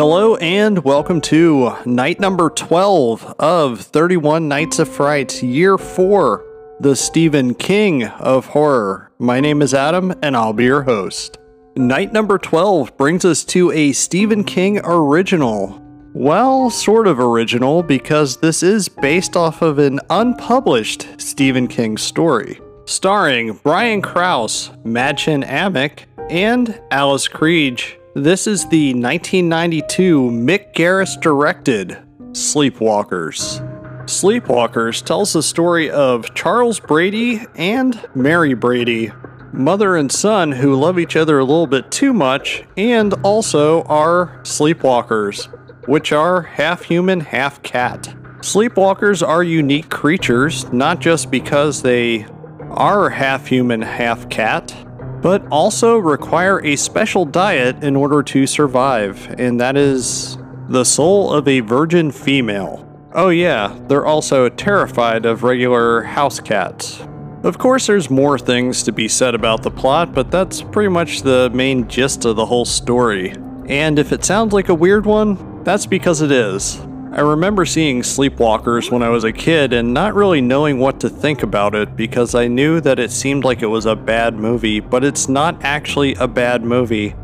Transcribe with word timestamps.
Hello 0.00 0.34
and 0.36 0.82
welcome 0.82 1.20
to 1.20 1.76
night 1.84 2.18
number 2.20 2.48
12 2.48 3.34
of 3.38 3.82
31 3.82 4.48
Nights 4.48 4.78
of 4.78 4.88
Fright, 4.88 5.42
year 5.42 5.76
4, 5.76 6.78
the 6.80 6.96
Stephen 6.96 7.52
King 7.54 8.04
of 8.04 8.46
horror. 8.46 9.12
My 9.18 9.40
name 9.40 9.60
is 9.60 9.74
Adam 9.74 10.14
and 10.22 10.34
I'll 10.34 10.54
be 10.54 10.64
your 10.64 10.84
host. 10.84 11.36
Night 11.76 12.14
number 12.14 12.38
12 12.38 12.96
brings 12.96 13.26
us 13.26 13.44
to 13.44 13.72
a 13.72 13.92
Stephen 13.92 14.42
King 14.42 14.80
original. 14.84 15.78
Well, 16.14 16.70
sort 16.70 17.06
of 17.06 17.20
original 17.20 17.82
because 17.82 18.38
this 18.38 18.62
is 18.62 18.88
based 18.88 19.36
off 19.36 19.60
of 19.60 19.78
an 19.78 20.00
unpublished 20.08 21.08
Stephen 21.18 21.68
King 21.68 21.98
story. 21.98 22.58
Starring 22.86 23.60
Brian 23.62 24.00
Krause, 24.00 24.70
Mädchen 24.82 25.46
Amick, 25.46 26.06
and 26.30 26.80
Alice 26.90 27.28
Krige. 27.28 27.99
This 28.16 28.48
is 28.48 28.66
the 28.66 28.92
1992 28.94 30.30
Mick 30.32 30.74
Garris 30.74 31.20
directed 31.20 31.96
Sleepwalkers. 32.32 33.60
Sleepwalkers 34.06 35.04
tells 35.04 35.32
the 35.32 35.44
story 35.44 35.92
of 35.92 36.34
Charles 36.34 36.80
Brady 36.80 37.46
and 37.54 38.04
Mary 38.16 38.54
Brady, 38.54 39.12
mother 39.52 39.94
and 39.94 40.10
son 40.10 40.50
who 40.50 40.74
love 40.74 40.98
each 40.98 41.14
other 41.14 41.38
a 41.38 41.44
little 41.44 41.68
bit 41.68 41.92
too 41.92 42.12
much 42.12 42.64
and 42.76 43.14
also 43.22 43.84
are 43.84 44.40
sleepwalkers, 44.42 45.46
which 45.86 46.10
are 46.10 46.42
half 46.42 46.82
human, 46.82 47.20
half 47.20 47.62
cat. 47.62 48.12
Sleepwalkers 48.40 49.24
are 49.24 49.44
unique 49.44 49.88
creatures, 49.88 50.70
not 50.72 50.98
just 50.98 51.30
because 51.30 51.80
they 51.82 52.26
are 52.70 53.08
half 53.08 53.46
human, 53.46 53.82
half 53.82 54.28
cat, 54.28 54.74
but 55.22 55.46
also 55.50 55.98
require 55.98 56.64
a 56.64 56.76
special 56.76 57.24
diet 57.24 57.82
in 57.84 57.96
order 57.96 58.22
to 58.22 58.46
survive, 58.46 59.34
and 59.38 59.60
that 59.60 59.76
is 59.76 60.38
the 60.68 60.84
soul 60.84 61.32
of 61.32 61.48
a 61.48 61.60
virgin 61.60 62.10
female. 62.10 62.86
Oh, 63.12 63.28
yeah, 63.28 63.76
they're 63.88 64.06
also 64.06 64.48
terrified 64.48 65.26
of 65.26 65.42
regular 65.42 66.02
house 66.02 66.38
cats. 66.38 67.02
Of 67.42 67.58
course, 67.58 67.86
there's 67.86 68.10
more 68.10 68.38
things 68.38 68.82
to 68.84 68.92
be 68.92 69.08
said 69.08 69.34
about 69.34 69.62
the 69.62 69.70
plot, 69.70 70.12
but 70.12 70.30
that's 70.30 70.62
pretty 70.62 70.90
much 70.90 71.22
the 71.22 71.50
main 71.50 71.88
gist 71.88 72.24
of 72.24 72.36
the 72.36 72.46
whole 72.46 72.64
story. 72.64 73.34
And 73.66 73.98
if 73.98 74.12
it 74.12 74.24
sounds 74.24 74.52
like 74.52 74.68
a 74.68 74.74
weird 74.74 75.06
one, 75.06 75.64
that's 75.64 75.86
because 75.86 76.22
it 76.22 76.30
is. 76.30 76.80
I 77.12 77.22
remember 77.22 77.66
seeing 77.66 78.02
Sleepwalkers 78.02 78.92
when 78.92 79.02
I 79.02 79.08
was 79.08 79.24
a 79.24 79.32
kid 79.32 79.72
and 79.72 79.92
not 79.92 80.14
really 80.14 80.40
knowing 80.40 80.78
what 80.78 81.00
to 81.00 81.08
think 81.08 81.42
about 81.42 81.74
it 81.74 81.96
because 81.96 82.36
I 82.36 82.46
knew 82.46 82.80
that 82.82 83.00
it 83.00 83.10
seemed 83.10 83.42
like 83.44 83.62
it 83.62 83.66
was 83.66 83.84
a 83.84 83.96
bad 83.96 84.36
movie, 84.36 84.78
but 84.78 85.02
it's 85.02 85.28
not 85.28 85.64
actually 85.64 86.14
a 86.14 86.28
bad 86.28 86.62
movie. 86.62 87.16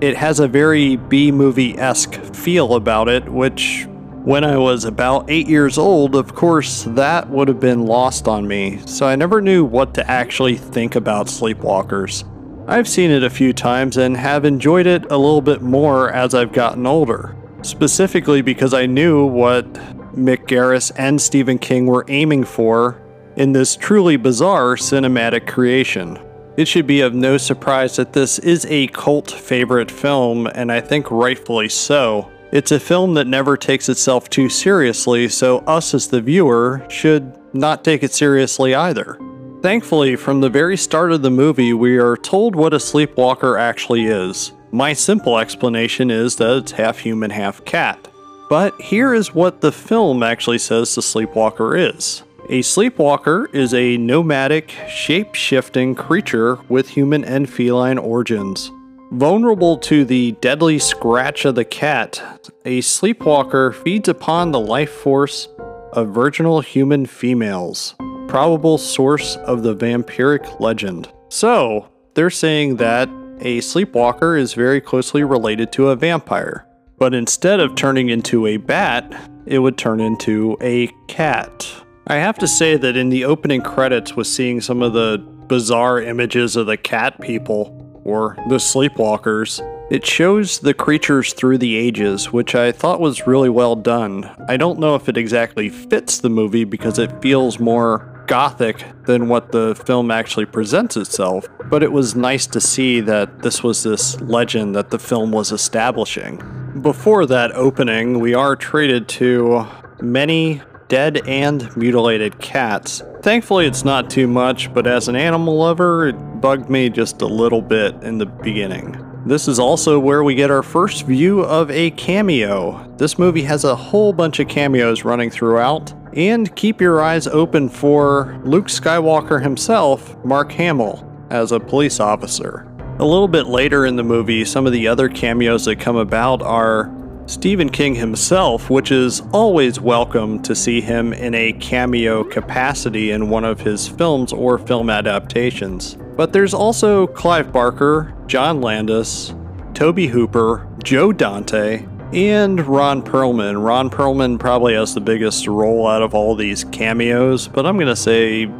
It 0.00 0.16
has 0.16 0.40
a 0.40 0.48
very 0.48 0.96
B 0.96 1.30
movie 1.30 1.78
esque 1.78 2.14
feel 2.34 2.74
about 2.74 3.08
it, 3.08 3.28
which, 3.28 3.86
when 4.24 4.42
I 4.42 4.56
was 4.56 4.84
about 4.84 5.30
8 5.30 5.46
years 5.46 5.78
old, 5.78 6.16
of 6.16 6.34
course, 6.34 6.82
that 6.88 7.30
would 7.30 7.46
have 7.46 7.60
been 7.60 7.86
lost 7.86 8.26
on 8.26 8.48
me, 8.48 8.80
so 8.84 9.06
I 9.06 9.14
never 9.14 9.40
knew 9.40 9.64
what 9.64 9.94
to 9.94 10.10
actually 10.10 10.56
think 10.56 10.96
about 10.96 11.28
Sleepwalkers. 11.28 12.24
I've 12.66 12.88
seen 12.88 13.12
it 13.12 13.22
a 13.22 13.30
few 13.30 13.52
times 13.52 13.96
and 13.96 14.16
have 14.16 14.44
enjoyed 14.44 14.88
it 14.88 15.04
a 15.04 15.16
little 15.16 15.40
bit 15.40 15.62
more 15.62 16.10
as 16.10 16.34
I've 16.34 16.52
gotten 16.52 16.84
older 16.84 17.36
specifically 17.62 18.42
because 18.42 18.74
I 18.74 18.86
knew 18.86 19.24
what 19.24 19.72
Mick 20.14 20.46
Garris 20.46 20.92
and 20.96 21.20
Stephen 21.20 21.58
King 21.58 21.86
were 21.86 22.04
aiming 22.08 22.44
for 22.44 23.00
in 23.36 23.52
this 23.52 23.76
truly 23.76 24.16
bizarre 24.16 24.76
cinematic 24.76 25.46
creation. 25.46 26.18
It 26.56 26.66
should 26.66 26.86
be 26.86 27.00
of 27.00 27.14
no 27.14 27.36
surprise 27.38 27.96
that 27.96 28.12
this 28.12 28.38
is 28.38 28.66
a 28.66 28.88
cult 28.88 29.30
favorite 29.30 29.90
film, 29.90 30.46
and 30.48 30.70
I 30.70 30.80
think 30.80 31.10
rightfully 31.10 31.68
so. 31.68 32.30
It's 32.52 32.72
a 32.72 32.80
film 32.80 33.14
that 33.14 33.28
never 33.28 33.56
takes 33.56 33.88
itself 33.88 34.28
too 34.28 34.48
seriously, 34.48 35.28
so 35.28 35.58
us 35.60 35.94
as 35.94 36.08
the 36.08 36.20
viewer 36.20 36.84
should 36.88 37.38
not 37.54 37.84
take 37.84 38.02
it 38.02 38.12
seriously 38.12 38.74
either. 38.74 39.18
Thankfully, 39.62 40.16
from 40.16 40.40
the 40.40 40.50
very 40.50 40.76
start 40.76 41.12
of 41.12 41.22
the 41.22 41.30
movie, 41.30 41.72
we 41.72 41.98
are 41.98 42.16
told 42.16 42.56
what 42.56 42.74
a 42.74 42.80
sleepwalker 42.80 43.56
actually 43.56 44.06
is. 44.06 44.52
My 44.72 44.92
simple 44.92 45.38
explanation 45.38 46.10
is 46.10 46.36
that 46.36 46.56
it's 46.58 46.72
half 46.72 46.98
human, 46.98 47.30
half 47.30 47.64
cat. 47.64 48.08
But 48.48 48.80
here 48.80 49.14
is 49.14 49.34
what 49.34 49.60
the 49.60 49.72
film 49.72 50.22
actually 50.22 50.58
says 50.58 50.94
the 50.94 51.02
sleepwalker 51.02 51.76
is. 51.76 52.22
A 52.48 52.62
sleepwalker 52.62 53.48
is 53.52 53.74
a 53.74 53.96
nomadic, 53.96 54.70
shape 54.88 55.34
shifting 55.34 55.94
creature 55.94 56.58
with 56.68 56.88
human 56.88 57.24
and 57.24 57.48
feline 57.48 57.98
origins. 57.98 58.70
Vulnerable 59.12 59.76
to 59.78 60.04
the 60.04 60.32
deadly 60.40 60.78
scratch 60.78 61.44
of 61.44 61.56
the 61.56 61.64
cat, 61.64 62.50
a 62.64 62.80
sleepwalker 62.80 63.72
feeds 63.72 64.08
upon 64.08 64.52
the 64.52 64.60
life 64.60 64.90
force 64.90 65.48
of 65.92 66.10
virginal 66.10 66.60
human 66.60 67.06
females, 67.06 67.96
probable 68.28 68.78
source 68.78 69.34
of 69.36 69.64
the 69.64 69.74
vampiric 69.74 70.60
legend. 70.60 71.08
So, 71.28 71.88
they're 72.14 72.30
saying 72.30 72.76
that 72.76 73.08
a 73.40 73.60
sleepwalker 73.60 74.36
is 74.36 74.54
very 74.54 74.80
closely 74.80 75.24
related 75.24 75.72
to 75.72 75.88
a 75.88 75.96
vampire. 75.96 76.66
But 76.98 77.14
instead 77.14 77.60
of 77.60 77.74
turning 77.74 78.10
into 78.10 78.46
a 78.46 78.58
bat, 78.58 79.30
it 79.46 79.58
would 79.58 79.78
turn 79.78 80.00
into 80.00 80.56
a 80.60 80.88
cat. 81.08 81.66
I 82.06 82.16
have 82.16 82.38
to 82.38 82.46
say 82.46 82.76
that 82.76 82.96
in 82.96 83.08
the 83.08 83.24
opening 83.24 83.62
credits 83.62 84.14
with 84.14 84.26
seeing 84.26 84.60
some 84.60 84.82
of 84.82 84.92
the 84.92 85.18
bizarre 85.46 86.00
images 86.00 86.56
of 86.56 86.66
the 86.66 86.76
cat 86.76 87.20
people, 87.20 87.76
or 88.04 88.36
the 88.48 88.56
sleepwalkers, 88.56 89.60
it 89.90 90.06
shows 90.06 90.60
the 90.60 90.74
creatures 90.74 91.32
through 91.32 91.58
the 91.58 91.76
ages, 91.76 92.32
which 92.32 92.54
I 92.54 92.70
thought 92.70 93.00
was 93.00 93.26
really 93.26 93.48
well 93.48 93.74
done. 93.76 94.30
I 94.48 94.56
don't 94.56 94.78
know 94.78 94.94
if 94.94 95.08
it 95.08 95.16
exactly 95.16 95.68
fits 95.68 96.18
the 96.18 96.30
movie 96.30 96.64
because 96.64 96.98
it 96.98 97.20
feels 97.20 97.58
more 97.58 98.09
gothic 98.30 98.84
than 99.06 99.26
what 99.26 99.50
the 99.50 99.74
film 99.84 100.08
actually 100.08 100.46
presents 100.46 100.96
itself, 100.96 101.48
but 101.68 101.82
it 101.82 101.90
was 101.90 102.14
nice 102.14 102.46
to 102.46 102.60
see 102.60 103.00
that 103.00 103.42
this 103.42 103.64
was 103.64 103.82
this 103.82 104.20
legend 104.20 104.76
that 104.76 104.90
the 104.90 104.98
film 105.00 105.32
was 105.32 105.50
establishing. 105.50 106.40
Before 106.80 107.26
that 107.26 107.50
opening, 107.56 108.20
we 108.20 108.32
are 108.32 108.54
treated 108.54 109.08
to 109.08 109.66
many 110.00 110.62
dead 110.86 111.26
and 111.26 111.76
mutilated 111.76 112.38
cats. 112.38 113.02
Thankfully, 113.20 113.66
it's 113.66 113.84
not 113.84 114.08
too 114.08 114.28
much, 114.28 114.72
but 114.72 114.86
as 114.86 115.08
an 115.08 115.16
animal 115.16 115.58
lover, 115.58 116.06
it 116.06 116.40
bugged 116.40 116.70
me 116.70 116.88
just 116.88 117.22
a 117.22 117.26
little 117.26 117.60
bit 117.60 117.96
in 118.04 118.18
the 118.18 118.26
beginning. 118.26 118.96
This 119.26 119.48
is 119.48 119.58
also 119.58 119.98
where 119.98 120.22
we 120.22 120.36
get 120.36 120.52
our 120.52 120.62
first 120.62 121.04
view 121.04 121.40
of 121.40 121.68
a 121.72 121.90
cameo. 121.90 122.88
This 122.96 123.18
movie 123.18 123.42
has 123.42 123.64
a 123.64 123.74
whole 123.74 124.12
bunch 124.12 124.38
of 124.38 124.46
cameos 124.46 125.04
running 125.04 125.30
throughout, 125.30 125.92
and 126.14 126.54
keep 126.56 126.80
your 126.80 127.00
eyes 127.02 127.26
open 127.26 127.68
for 127.68 128.40
Luke 128.44 128.66
Skywalker 128.66 129.42
himself, 129.42 130.16
Mark 130.24 130.52
Hamill, 130.52 131.06
as 131.30 131.52
a 131.52 131.60
police 131.60 132.00
officer. 132.00 132.66
A 132.98 133.04
little 133.04 133.28
bit 133.28 133.46
later 133.46 133.86
in 133.86 133.96
the 133.96 134.02
movie, 134.02 134.44
some 134.44 134.66
of 134.66 134.72
the 134.72 134.86
other 134.88 135.08
cameos 135.08 135.64
that 135.64 135.80
come 135.80 135.96
about 135.96 136.42
are 136.42 136.92
Stephen 137.26 137.68
King 137.68 137.94
himself, 137.94 138.70
which 138.70 138.90
is 138.90 139.22
always 139.32 139.80
welcome 139.80 140.42
to 140.42 140.54
see 140.54 140.80
him 140.80 141.12
in 141.12 141.32
a 141.34 141.52
cameo 141.54 142.24
capacity 142.24 143.12
in 143.12 143.28
one 143.28 143.44
of 143.44 143.60
his 143.60 143.86
films 143.86 144.32
or 144.32 144.58
film 144.58 144.90
adaptations. 144.90 145.96
But 146.16 146.32
there's 146.32 146.52
also 146.52 147.06
Clive 147.06 147.52
Barker, 147.52 148.12
John 148.26 148.60
Landis, 148.60 149.32
Tobe 149.74 150.00
Hooper, 150.00 150.68
Joe 150.82 151.12
Dante, 151.12 151.86
and 152.12 152.66
Ron 152.66 153.02
Perlman. 153.02 153.64
Ron 153.64 153.88
Perlman 153.88 154.38
probably 154.38 154.74
has 154.74 154.94
the 154.94 155.00
biggest 155.00 155.46
role 155.46 155.86
out 155.86 156.02
of 156.02 156.14
all 156.14 156.34
these 156.34 156.64
cameos, 156.64 157.46
but 157.46 157.66
I'm 157.66 157.76
going 157.76 157.86
to 157.86 157.96
say, 157.96 158.50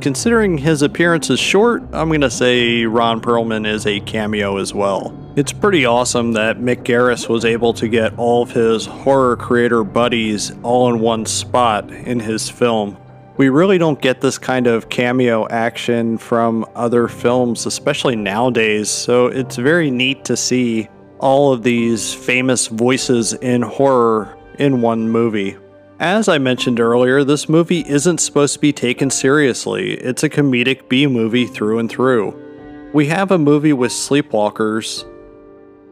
considering 0.00 0.58
his 0.58 0.82
appearance 0.82 1.30
is 1.30 1.40
short, 1.40 1.82
I'm 1.92 2.08
going 2.08 2.20
to 2.20 2.30
say 2.30 2.84
Ron 2.84 3.20
Perlman 3.20 3.66
is 3.66 3.86
a 3.86 4.00
cameo 4.00 4.58
as 4.58 4.74
well. 4.74 5.16
It's 5.36 5.52
pretty 5.52 5.86
awesome 5.86 6.32
that 6.32 6.58
Mick 6.58 6.82
Garris 6.82 7.28
was 7.28 7.44
able 7.44 7.72
to 7.74 7.88
get 7.88 8.18
all 8.18 8.42
of 8.42 8.50
his 8.50 8.84
horror 8.84 9.36
creator 9.36 9.84
buddies 9.84 10.52
all 10.62 10.92
in 10.92 11.00
one 11.00 11.24
spot 11.24 11.90
in 11.90 12.20
his 12.20 12.50
film. 12.50 12.98
We 13.38 13.48
really 13.48 13.78
don't 13.78 14.02
get 14.02 14.20
this 14.20 14.36
kind 14.36 14.66
of 14.66 14.88
cameo 14.88 15.46
action 15.48 16.18
from 16.18 16.66
other 16.74 17.06
films, 17.06 17.66
especially 17.66 18.16
nowadays, 18.16 18.90
so 18.90 19.28
it's 19.28 19.56
very 19.56 19.92
neat 19.92 20.24
to 20.24 20.36
see 20.36 20.88
all 21.18 21.52
of 21.52 21.62
these 21.62 22.14
famous 22.14 22.68
voices 22.68 23.32
in 23.34 23.62
horror 23.62 24.36
in 24.58 24.82
one 24.82 25.08
movie. 25.08 25.56
As 26.00 26.28
I 26.28 26.38
mentioned 26.38 26.78
earlier, 26.78 27.24
this 27.24 27.48
movie 27.48 27.84
isn't 27.88 28.18
supposed 28.18 28.54
to 28.54 28.60
be 28.60 28.72
taken 28.72 29.10
seriously. 29.10 29.94
It's 29.94 30.22
a 30.22 30.30
comedic 30.30 30.88
B 30.88 31.06
movie 31.06 31.46
through 31.46 31.80
and 31.80 31.90
through. 31.90 32.90
We 32.92 33.06
have 33.06 33.30
a 33.30 33.38
movie 33.38 33.72
with 33.72 33.92
sleepwalkers 33.92 35.04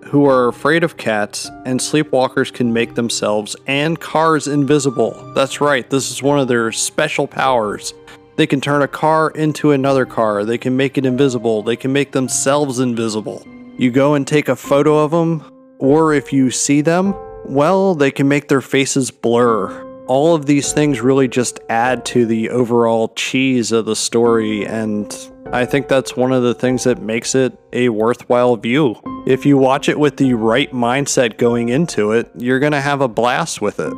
who 0.07 0.25
are 0.27 0.47
afraid 0.47 0.85
of 0.85 0.97
cats, 0.97 1.51
and 1.65 1.81
sleepwalkers 1.81 2.53
can 2.53 2.73
make 2.73 2.95
themselves 2.95 3.57
and 3.67 3.99
cars 3.99 4.47
invisible. 4.47 5.33
That's 5.35 5.61
right, 5.61 5.89
this 5.91 6.11
is 6.13 6.23
one 6.23 6.39
of 6.39 6.47
their 6.47 6.71
special 6.71 7.27
powers. 7.27 7.93
They 8.37 8.47
can 8.47 8.61
turn 8.61 8.83
a 8.83 8.89
car 8.89 9.31
into 9.31 9.73
another 9.73 10.07
car, 10.07 10.45
they 10.45 10.59
can 10.59 10.77
make 10.77 10.97
it 10.97 11.05
invisible, 11.05 11.63
they 11.63 11.75
can 11.75 11.93
make 11.93 12.13
themselves 12.13 12.79
invisible. 12.79 13.45
You 13.79 13.91
go 13.91 14.15
and 14.15 14.27
take 14.27 14.49
a 14.49 14.57
photo 14.57 14.99
of 14.99 15.11
them, 15.11 15.45
or 15.79 16.15
if 16.15 16.33
you 16.33 16.51
see 16.51 16.81
them, 16.81 17.15
well, 17.45 17.95
they 17.95 18.11
can 18.11 18.27
make 18.27 18.49
their 18.49 18.63
faces 18.63 19.11
blur. 19.11 19.85
All 20.07 20.35
of 20.35 20.47
these 20.47 20.73
things 20.73 21.03
really 21.03 21.29
just 21.29 21.61
add 21.69 22.05
to 22.07 22.25
the 22.25 22.49
overall 22.51 23.09
cheese 23.17 23.73
of 23.73 23.85
the 23.85 23.97
story, 23.97 24.67
and 24.67 25.15
I 25.53 25.67
think 25.67 25.89
that's 25.89 26.17
one 26.17 26.33
of 26.33 26.43
the 26.43 26.55
things 26.55 26.85
that 26.85 27.03
makes 27.03 27.35
it 27.35 27.59
a 27.73 27.91
worthwhile 27.91 28.57
view. 28.57 28.97
If 29.27 29.45
you 29.45 29.59
watch 29.59 29.89
it 29.89 29.99
with 29.99 30.17
the 30.17 30.33
right 30.35 30.73
mindset 30.73 31.37
going 31.37 31.69
into 31.69 32.13
it, 32.13 32.31
you're 32.37 32.61
gonna 32.61 32.81
have 32.81 33.03
a 33.03 33.09
blast 33.09 33.61
with 33.61 33.79
it. 33.79 33.93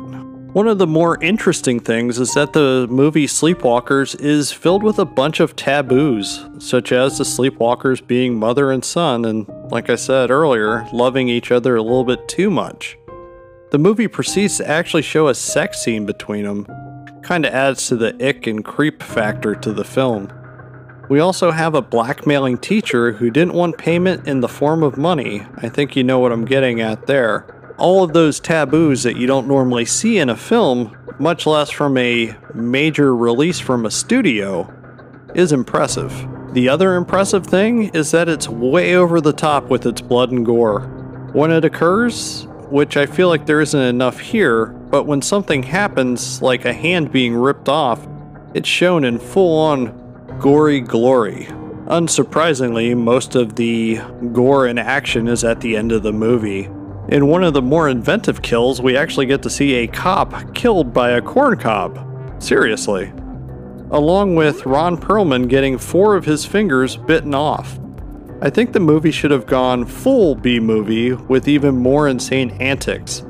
One 0.53 0.67
of 0.67 0.79
the 0.79 0.87
more 0.87 1.23
interesting 1.23 1.79
things 1.79 2.17
is 2.17 2.33
that 2.33 2.53
the 2.53 2.87
movie 2.89 3.27
Sleepwalkers 3.27 4.19
is 4.19 4.51
filled 4.51 4.81
with 4.81 4.97
a 4.97 5.05
bunch 5.05 5.39
of 5.39 5.55
taboos, 5.55 6.43
such 6.57 6.91
as 6.91 7.19
the 7.19 7.23
sleepwalkers 7.23 8.05
being 8.05 8.33
mother 8.33 8.71
and 8.71 8.83
son, 8.83 9.25
and 9.25 9.47
like 9.69 9.91
I 9.91 9.95
said 9.95 10.31
earlier, 10.31 10.87
loving 10.91 11.29
each 11.29 11.51
other 11.51 11.75
a 11.75 11.83
little 11.83 12.03
bit 12.03 12.27
too 12.27 12.49
much. 12.49 12.97
The 13.69 13.77
movie 13.77 14.07
proceeds 14.07 14.57
to 14.57 14.67
actually 14.67 15.03
show 15.03 15.27
a 15.27 15.35
sex 15.35 15.83
scene 15.83 16.07
between 16.07 16.45
them, 16.45 16.65
kinda 17.23 17.53
adds 17.53 17.85
to 17.89 17.95
the 17.95 18.15
ick 18.19 18.47
and 18.47 18.65
creep 18.65 19.03
factor 19.03 19.53
to 19.53 19.71
the 19.71 19.83
film. 19.83 20.33
We 21.09 21.19
also 21.19 21.51
have 21.51 21.75
a 21.75 21.81
blackmailing 21.83 22.57
teacher 22.57 23.11
who 23.11 23.29
didn't 23.29 23.53
want 23.53 23.77
payment 23.77 24.27
in 24.27 24.41
the 24.41 24.47
form 24.47 24.81
of 24.81 24.97
money. 24.97 25.45
I 25.57 25.69
think 25.69 25.95
you 25.95 26.03
know 26.03 26.17
what 26.17 26.31
I'm 26.31 26.45
getting 26.45 26.81
at 26.81 27.05
there 27.05 27.58
all 27.79 28.03
of 28.03 28.13
those 28.13 28.39
taboos 28.39 29.03
that 29.03 29.17
you 29.17 29.25
don't 29.25 29.47
normally 29.47 29.85
see 29.85 30.17
in 30.17 30.29
a 30.29 30.35
film, 30.35 30.95
much 31.19 31.45
less 31.47 31.69
from 31.69 31.97
a 31.97 32.35
major 32.53 33.15
release 33.15 33.59
from 33.59 33.85
a 33.85 33.91
studio, 33.91 34.71
is 35.35 35.51
impressive. 35.51 36.27
The 36.53 36.69
other 36.69 36.95
impressive 36.95 37.45
thing 37.45 37.89
is 37.89 38.11
that 38.11 38.29
it's 38.29 38.49
way 38.49 38.95
over 38.95 39.21
the 39.21 39.33
top 39.33 39.69
with 39.69 39.85
its 39.85 40.01
blood 40.01 40.31
and 40.31 40.45
gore. 40.45 40.81
When 41.33 41.51
it 41.51 41.63
occurs, 41.63 42.47
which 42.69 42.97
I 42.97 43.05
feel 43.05 43.29
like 43.29 43.45
there 43.45 43.61
isn't 43.61 43.79
enough 43.79 44.19
here, 44.19 44.67
but 44.67 45.03
when 45.03 45.21
something 45.21 45.63
happens, 45.63 46.41
like 46.41 46.65
a 46.65 46.73
hand 46.73 47.11
being 47.11 47.35
ripped 47.35 47.69
off, 47.69 48.07
it's 48.53 48.67
shown 48.67 49.03
in 49.03 49.19
full 49.19 49.57
on 49.59 50.37
gory 50.39 50.81
glory. 50.81 51.45
Unsurprisingly, 51.85 52.95
most 52.95 53.35
of 53.35 53.55
the 53.55 53.99
gore 54.31 54.65
and 54.67 54.79
action 54.79 55.27
is 55.27 55.43
at 55.43 55.61
the 55.61 55.75
end 55.75 55.91
of 55.91 56.03
the 56.03 56.13
movie, 56.13 56.69
in 57.11 57.27
one 57.27 57.43
of 57.43 57.53
the 57.53 57.61
more 57.61 57.89
inventive 57.89 58.41
kills, 58.41 58.81
we 58.81 58.95
actually 58.95 59.25
get 59.25 59.41
to 59.43 59.49
see 59.49 59.75
a 59.75 59.87
cop 59.87 60.53
killed 60.53 60.93
by 60.93 61.11
a 61.11 61.21
corn 61.21 61.57
cob. 61.57 61.99
Seriously. 62.41 63.11
Along 63.91 64.35
with 64.35 64.65
Ron 64.65 64.95
Perlman 64.95 65.49
getting 65.49 65.77
four 65.77 66.15
of 66.15 66.25
his 66.25 66.45
fingers 66.45 66.95
bitten 66.95 67.33
off. 67.33 67.79
I 68.41 68.49
think 68.49 68.71
the 68.71 68.79
movie 68.79 69.11
should 69.11 69.31
have 69.31 69.47
gone 69.47 69.85
full 69.85 70.35
B 70.35 70.59
movie 70.59 71.13
with 71.13 71.47
even 71.47 71.75
more 71.75 72.07
insane 72.07 72.51
antics. 72.61 73.25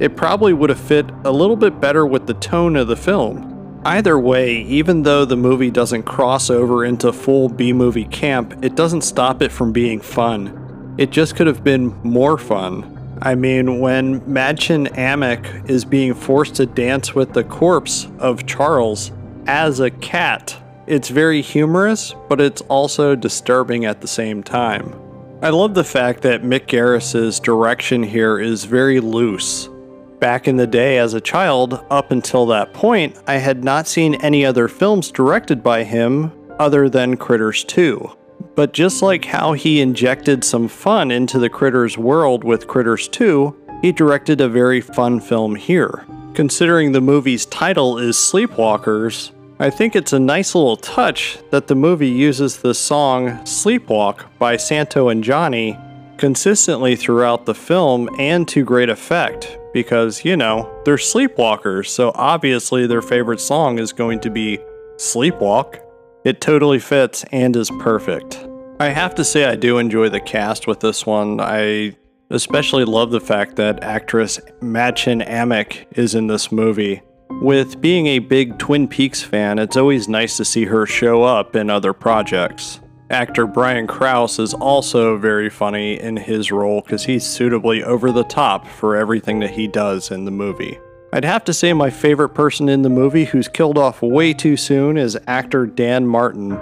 It 0.00 0.16
probably 0.16 0.52
would 0.52 0.70
have 0.70 0.80
fit 0.80 1.06
a 1.24 1.30
little 1.30 1.56
bit 1.56 1.80
better 1.80 2.04
with 2.04 2.26
the 2.26 2.34
tone 2.34 2.74
of 2.74 2.88
the 2.88 2.96
film. 2.96 3.80
Either 3.84 4.18
way, 4.18 4.56
even 4.62 5.04
though 5.04 5.24
the 5.24 5.36
movie 5.36 5.70
doesn't 5.70 6.02
cross 6.02 6.50
over 6.50 6.84
into 6.84 7.12
full 7.12 7.48
B 7.48 7.72
movie 7.72 8.04
camp, 8.04 8.62
it 8.62 8.74
doesn't 8.74 9.02
stop 9.02 9.40
it 9.40 9.52
from 9.52 9.72
being 9.72 10.00
fun. 10.00 10.94
It 10.98 11.10
just 11.10 11.36
could 11.36 11.46
have 11.46 11.64
been 11.64 11.98
more 12.02 12.36
fun. 12.36 12.99
I 13.22 13.34
mean, 13.34 13.80
when 13.80 14.20
Mädchen 14.22 14.88
Amick 14.94 15.68
is 15.68 15.84
being 15.84 16.14
forced 16.14 16.54
to 16.54 16.66
dance 16.66 17.14
with 17.14 17.34
the 17.34 17.44
corpse 17.44 18.08
of 18.18 18.46
Charles 18.46 19.12
as 19.46 19.78
a 19.80 19.90
cat, 19.90 20.56
it's 20.86 21.10
very 21.10 21.42
humorous, 21.42 22.14
but 22.30 22.40
it's 22.40 22.62
also 22.62 23.14
disturbing 23.14 23.84
at 23.84 24.00
the 24.00 24.08
same 24.08 24.42
time. 24.42 24.94
I 25.42 25.50
love 25.50 25.74
the 25.74 25.84
fact 25.84 26.22
that 26.22 26.42
Mick 26.42 26.66
Garris's 26.66 27.40
direction 27.40 28.02
here 28.02 28.38
is 28.38 28.64
very 28.64 29.00
loose. 29.00 29.68
Back 30.18 30.48
in 30.48 30.56
the 30.56 30.66
day 30.66 30.98
as 30.98 31.14
a 31.14 31.20
child, 31.20 31.84
up 31.90 32.10
until 32.12 32.46
that 32.46 32.72
point, 32.72 33.18
I 33.26 33.34
had 33.34 33.64
not 33.64 33.86
seen 33.86 34.14
any 34.16 34.46
other 34.46 34.66
films 34.66 35.10
directed 35.10 35.62
by 35.62 35.84
him 35.84 36.32
other 36.58 36.88
than 36.88 37.16
Critters 37.16 37.64
2. 37.64 38.10
But 38.54 38.72
just 38.72 39.02
like 39.02 39.24
how 39.24 39.52
he 39.52 39.80
injected 39.80 40.44
some 40.44 40.68
fun 40.68 41.10
into 41.10 41.38
the 41.38 41.48
Critters 41.48 41.96
world 41.96 42.44
with 42.44 42.66
Critters 42.66 43.08
2, 43.08 43.56
he 43.82 43.92
directed 43.92 44.40
a 44.40 44.48
very 44.48 44.80
fun 44.80 45.20
film 45.20 45.54
here. 45.54 46.04
Considering 46.34 46.92
the 46.92 47.00
movie's 47.00 47.46
title 47.46 47.98
is 47.98 48.16
Sleepwalkers, 48.16 49.32
I 49.58 49.68
think 49.68 49.94
it's 49.94 50.12
a 50.12 50.18
nice 50.18 50.54
little 50.54 50.76
touch 50.76 51.38
that 51.50 51.66
the 51.66 51.74
movie 51.74 52.08
uses 52.08 52.58
the 52.58 52.74
song 52.74 53.28
Sleepwalk 53.44 54.24
by 54.38 54.56
Santo 54.56 55.08
and 55.08 55.22
Johnny 55.22 55.78
consistently 56.16 56.96
throughout 56.96 57.46
the 57.46 57.54
film 57.54 58.08
and 58.18 58.46
to 58.48 58.64
great 58.64 58.90
effect 58.90 59.58
because, 59.72 60.24
you 60.24 60.36
know, 60.36 60.70
they're 60.84 60.96
sleepwalkers, 60.96 61.86
so 61.86 62.12
obviously 62.14 62.86
their 62.86 63.02
favorite 63.02 63.40
song 63.40 63.78
is 63.78 63.92
going 63.92 64.20
to 64.20 64.30
be 64.30 64.58
Sleepwalk. 64.96 65.80
It 66.22 66.40
totally 66.40 66.78
fits 66.78 67.24
and 67.32 67.56
is 67.56 67.70
perfect. 67.78 68.46
I 68.78 68.88
have 68.88 69.14
to 69.14 69.24
say 69.24 69.44
I 69.46 69.56
do 69.56 69.78
enjoy 69.78 70.10
the 70.10 70.20
cast 70.20 70.66
with 70.66 70.80
this 70.80 71.06
one. 71.06 71.40
I 71.40 71.96
especially 72.28 72.84
love 72.84 73.10
the 73.10 73.20
fact 73.20 73.56
that 73.56 73.82
actress 73.82 74.38
Mädchen 74.60 75.26
Amick 75.26 75.86
is 75.92 76.14
in 76.14 76.26
this 76.26 76.52
movie. 76.52 77.02
With 77.40 77.80
being 77.80 78.06
a 78.06 78.18
big 78.18 78.58
Twin 78.58 78.86
Peaks 78.86 79.22
fan, 79.22 79.58
it's 79.58 79.76
always 79.76 80.08
nice 80.08 80.36
to 80.36 80.44
see 80.44 80.66
her 80.66 80.84
show 80.84 81.22
up 81.22 81.56
in 81.56 81.70
other 81.70 81.92
projects. 81.92 82.80
Actor 83.08 83.46
Brian 83.46 83.86
Krause 83.86 84.38
is 84.38 84.54
also 84.54 85.16
very 85.16 85.48
funny 85.48 85.98
in 85.98 86.16
his 86.16 86.52
role 86.52 86.82
because 86.82 87.04
he's 87.04 87.26
suitably 87.26 87.82
over 87.82 88.12
the 88.12 88.24
top 88.24 88.66
for 88.66 88.94
everything 88.94 89.40
that 89.40 89.50
he 89.50 89.66
does 89.66 90.10
in 90.10 90.26
the 90.26 90.30
movie. 90.30 90.78
I'd 91.12 91.24
have 91.24 91.42
to 91.46 91.52
say 91.52 91.72
my 91.72 91.90
favorite 91.90 92.30
person 92.30 92.68
in 92.68 92.82
the 92.82 92.88
movie 92.88 93.24
who's 93.24 93.48
killed 93.48 93.76
off 93.76 94.00
way 94.00 94.32
too 94.32 94.56
soon 94.56 94.96
is 94.96 95.18
actor 95.26 95.66
Dan 95.66 96.06
Martin. 96.06 96.52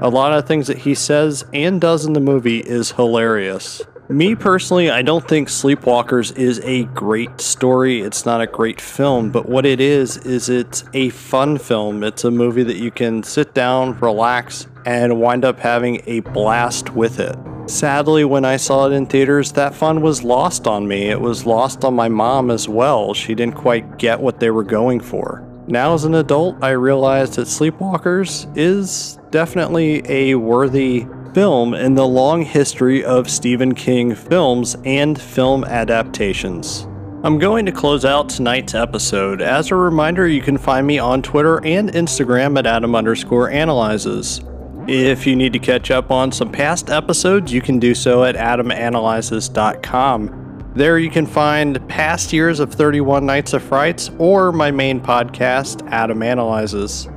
A 0.00 0.08
lot 0.08 0.32
of 0.32 0.46
things 0.46 0.68
that 0.68 0.78
he 0.78 0.94
says 0.94 1.44
and 1.52 1.80
does 1.80 2.06
in 2.06 2.12
the 2.12 2.20
movie 2.20 2.60
is 2.60 2.92
hilarious. 2.92 3.82
Me 4.08 4.36
personally, 4.36 4.88
I 4.88 5.02
don't 5.02 5.26
think 5.26 5.48
Sleepwalkers 5.48 6.36
is 6.38 6.60
a 6.60 6.84
great 6.84 7.40
story. 7.40 8.02
It's 8.02 8.24
not 8.24 8.40
a 8.40 8.46
great 8.46 8.80
film, 8.80 9.32
but 9.32 9.48
what 9.48 9.66
it 9.66 9.80
is, 9.80 10.18
is 10.18 10.48
it's 10.48 10.84
a 10.94 11.08
fun 11.10 11.58
film. 11.58 12.04
It's 12.04 12.22
a 12.22 12.30
movie 12.30 12.62
that 12.62 12.76
you 12.76 12.92
can 12.92 13.24
sit 13.24 13.54
down, 13.54 13.98
relax, 13.98 14.68
and 14.84 15.20
wind 15.20 15.44
up 15.44 15.58
having 15.58 16.00
a 16.06 16.20
blast 16.20 16.94
with 16.94 17.18
it. 17.18 17.36
Sadly, 17.66 18.24
when 18.24 18.44
I 18.44 18.58
saw 18.58 18.86
it 18.86 18.92
in 18.92 19.06
theaters, 19.06 19.50
that 19.52 19.74
fun 19.74 20.00
was 20.00 20.22
lost 20.22 20.68
on 20.68 20.86
me. 20.86 21.08
It 21.08 21.20
was 21.20 21.46
lost 21.46 21.84
on 21.84 21.94
my 21.94 22.08
mom 22.08 22.50
as 22.50 22.68
well. 22.68 23.12
She 23.12 23.34
didn't 23.34 23.56
quite 23.56 23.98
get 23.98 24.20
what 24.20 24.38
they 24.38 24.50
were 24.50 24.62
going 24.62 25.00
for. 25.00 25.44
Now, 25.66 25.92
as 25.94 26.04
an 26.04 26.14
adult, 26.14 26.62
I 26.62 26.70
realized 26.70 27.34
that 27.34 27.48
Sleepwalkers 27.48 28.46
is 28.56 29.18
definitely 29.32 30.00
a 30.08 30.36
worthy 30.36 31.06
film 31.34 31.74
in 31.74 31.96
the 31.96 32.06
long 32.06 32.42
history 32.42 33.04
of 33.04 33.28
Stephen 33.28 33.74
King 33.74 34.14
films 34.14 34.76
and 34.84 35.20
film 35.20 35.64
adaptations. 35.64 36.86
I'm 37.24 37.38
going 37.40 37.66
to 37.66 37.72
close 37.72 38.04
out 38.04 38.28
tonight's 38.28 38.74
episode. 38.76 39.42
As 39.42 39.72
a 39.72 39.74
reminder, 39.74 40.28
you 40.28 40.40
can 40.40 40.56
find 40.56 40.86
me 40.86 41.00
on 41.00 41.20
Twitter 41.20 41.64
and 41.66 41.90
Instagram 41.90 42.56
at 42.56 42.66
Adam 42.66 42.94
underscore 42.94 43.50
analyzes. 43.50 44.40
If 44.88 45.26
you 45.26 45.34
need 45.34 45.52
to 45.52 45.58
catch 45.58 45.90
up 45.90 46.12
on 46.12 46.30
some 46.30 46.52
past 46.52 46.90
episodes, 46.90 47.52
you 47.52 47.60
can 47.60 47.80
do 47.80 47.92
so 47.92 48.22
at 48.22 48.36
adamanalyzes.com. 48.36 50.72
There 50.76 50.98
you 50.98 51.10
can 51.10 51.26
find 51.26 51.88
past 51.88 52.32
years 52.32 52.60
of 52.60 52.72
31 52.72 53.26
Nights 53.26 53.52
of 53.52 53.64
Frights 53.64 54.12
or 54.18 54.52
my 54.52 54.70
main 54.70 55.00
podcast, 55.00 55.84
Adam 55.90 56.22
Analyzes. 56.22 57.08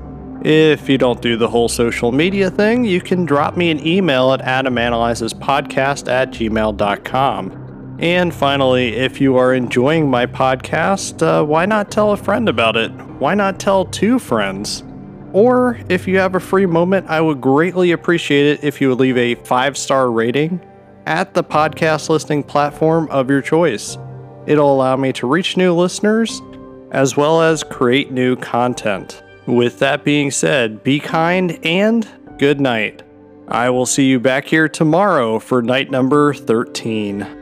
If 0.41 0.89
you 0.89 0.97
don't 0.97 1.21
do 1.21 1.37
the 1.37 1.49
whole 1.49 1.69
social 1.69 2.11
media 2.11 2.49
thing, 2.49 2.85
you 2.85 3.01
can 3.01 3.25
drop 3.25 3.55
me 3.55 3.69
an 3.69 3.85
email 3.85 4.31
at 4.31 4.41
adamanalyzespodcast 4.41 6.09
at 6.09 6.31
gmail.com. 6.31 7.97
And 7.99 8.33
finally, 8.33 8.95
if 8.95 9.19
you 9.19 9.35
are 9.35 9.53
enjoying 9.53 10.09
my 10.09 10.25
podcast, 10.25 11.21
uh, 11.21 11.43
why 11.43 11.65
not 11.65 11.91
tell 11.91 12.13
a 12.13 12.17
friend 12.17 12.47
about 12.47 12.77
it? 12.77 12.93
Why 13.19 13.35
not 13.35 13.59
tell 13.59 13.83
two 13.85 14.17
friends? 14.17 14.83
Or 15.33 15.79
if 15.89 16.07
you 16.07 16.17
have 16.17 16.35
a 16.35 16.39
free 16.39 16.65
moment, 16.65 17.07
I 17.07 17.21
would 17.21 17.41
greatly 17.41 17.91
appreciate 17.91 18.45
it 18.45 18.63
if 18.63 18.81
you 18.81 18.89
would 18.89 18.99
leave 18.99 19.17
a 19.17 19.35
five 19.35 19.77
star 19.77 20.11
rating 20.11 20.59
at 21.05 21.33
the 21.33 21.43
podcast 21.43 22.09
listening 22.09 22.43
platform 22.43 23.07
of 23.09 23.29
your 23.29 23.41
choice. 23.41 23.97
It'll 24.47 24.73
allow 24.73 24.95
me 24.95 25.13
to 25.13 25.27
reach 25.27 25.57
new 25.57 25.73
listeners 25.73 26.41
as 26.91 27.15
well 27.15 27.41
as 27.41 27.63
create 27.63 28.11
new 28.11 28.35
content. 28.35 29.21
With 29.45 29.79
that 29.79 30.03
being 30.03 30.31
said, 30.31 30.83
be 30.83 30.99
kind 30.99 31.59
and 31.63 32.07
good 32.37 32.59
night. 32.59 33.03
I 33.47 33.69
will 33.69 33.85
see 33.85 34.05
you 34.05 34.19
back 34.19 34.45
here 34.45 34.69
tomorrow 34.69 35.39
for 35.39 35.61
night 35.61 35.89
number 35.89 36.33
13. 36.33 37.38